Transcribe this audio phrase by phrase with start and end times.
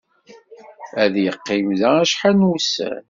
[1.03, 2.99] Ad yeqqim da acḥal n wussan.